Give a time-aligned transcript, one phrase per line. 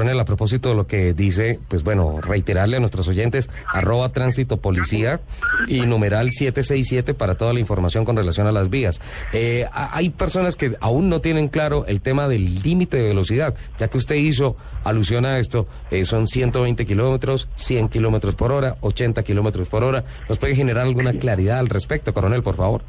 [0.00, 4.56] Coronel, a propósito de lo que dice, pues bueno, reiterarle a nuestros oyentes, arroba tránsito
[4.56, 5.20] policía
[5.68, 8.98] y numeral 767 para toda la información con relación a las vías.
[9.34, 13.88] Eh, hay personas que aún no tienen claro el tema del límite de velocidad, ya
[13.88, 19.22] que usted hizo alusión a esto, eh, son 120 kilómetros, 100 kilómetros por hora, 80
[19.22, 20.04] kilómetros por hora.
[20.30, 22.80] ¿Nos puede generar alguna claridad al respecto, coronel, por favor?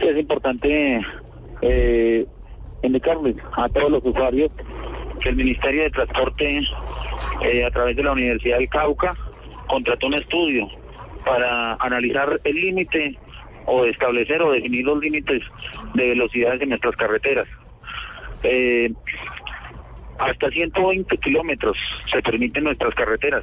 [0.00, 1.00] es importante
[1.60, 2.26] eh,
[2.82, 4.50] indicarles a todos los usuarios
[5.22, 6.62] que el Ministerio de Transporte,
[7.42, 9.16] eh, a través de la Universidad del Cauca,
[9.66, 10.68] contrató un estudio
[11.24, 13.16] para analizar el límite
[13.66, 15.42] o establecer o definir los límites
[15.94, 17.46] de velocidades en nuestras carreteras.
[18.42, 18.92] Eh,
[20.18, 21.76] hasta 120 kilómetros
[22.10, 23.42] se permiten nuestras carreteras,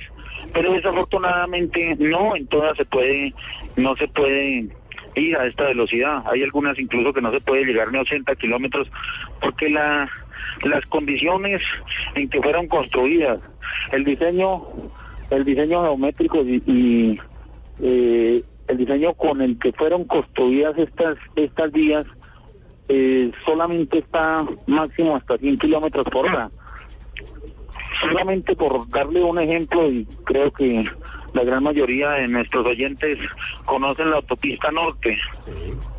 [0.54, 3.34] pero desafortunadamente no en todas se puede,
[3.76, 4.70] no se puede
[5.16, 6.24] ir a esta velocidad.
[6.32, 8.88] Hay algunas incluso que no se puede llegar ni a 80 kilómetros
[9.42, 10.10] porque la,
[10.64, 11.62] las condiciones
[12.16, 13.40] en que fueron construidas,
[13.92, 14.64] el diseño,
[15.30, 17.20] el diseño geométrico y,
[17.82, 22.06] eh, el diseño con el que fueron construidas estas estas vías
[22.88, 26.50] eh, solamente está máximo hasta 100 kilómetros por hora.
[28.02, 30.86] Solamente por darle un ejemplo y creo que
[31.34, 33.18] la gran mayoría de nuestros oyentes
[33.66, 35.18] conocen la autopista norte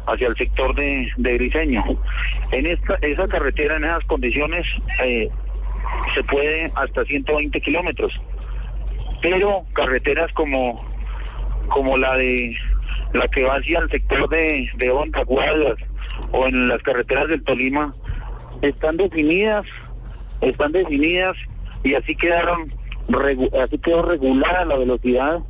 [0.07, 1.85] hacia el sector de, de Griseño.
[2.53, 4.67] En esta, esa carretera, en esas condiciones,
[5.05, 5.29] eh,
[6.15, 8.13] se puede hasta 120 kilómetros.
[9.23, 10.85] Pero carreteras como,
[11.69, 12.57] como la de
[13.13, 15.23] la que va hacia el sector de, de Honda,
[16.33, 17.95] o en las carreteras del Tolima,
[18.63, 19.67] están definidas,
[20.41, 21.37] están definidas
[21.83, 22.73] y así quedaron
[23.63, 25.41] así quedó regulada la velocidad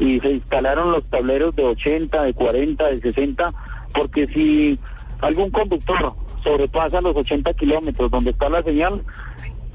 [0.00, 3.52] y se instalaron los tableros de 80, de 40, de 60,
[3.94, 4.78] porque si
[5.20, 9.02] algún conductor sobrepasa los 80 kilómetros donde está la señal,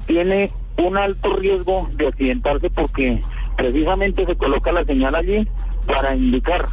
[0.06, 3.20] tiene un alto riesgo de accidentarse porque
[3.56, 5.46] precisamente se coloca la señal allí
[5.86, 6.66] para indicar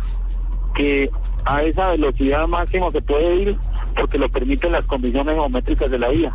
[0.73, 1.09] que
[1.45, 3.57] a esa velocidad máxima se puede ir
[3.95, 6.33] porque lo permiten las condiciones geométricas de la vía.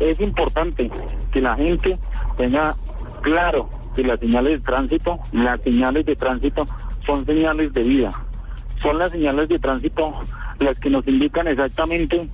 [0.00, 0.90] Es importante
[1.32, 1.98] que la gente
[2.36, 2.74] tenga
[3.22, 6.64] claro que las señales de tránsito, las señales de tránsito
[7.04, 8.10] son señales de vida.
[8.82, 10.14] Son las señales de tránsito
[10.58, 12.28] las que nos indican exactamente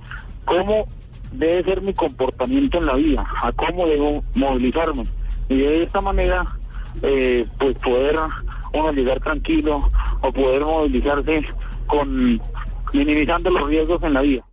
[0.45, 0.87] cómo
[1.31, 5.05] debe ser mi comportamiento en la vida, a cómo debo movilizarme.
[5.49, 6.45] Y de esta manera,
[7.01, 8.17] eh, pues poder
[8.73, 9.89] uno llegar tranquilo
[10.21, 11.45] o poder movilizarse
[11.87, 12.39] con
[12.93, 14.45] minimizando los riesgos en la vida.